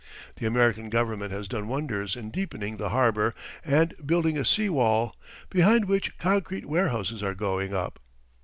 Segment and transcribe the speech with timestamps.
[0.37, 5.15] The American government has done wonders in deepening the harbour and building a sea wall,
[5.51, 7.99] behind which concrete warehouses are going up.